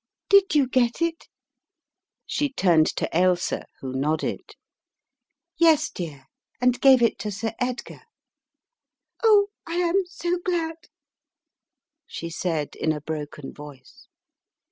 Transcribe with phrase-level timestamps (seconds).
[0.29, 1.27] Did you get it?"
[2.25, 4.41] she turned to Ailsa, who nodded.
[5.57, 6.25] "Yes, dear,
[6.59, 8.01] and gave it to Sir Edgar."
[9.23, 10.77] "Oh, I am so glad!"
[12.07, 14.07] she said in a broken voice.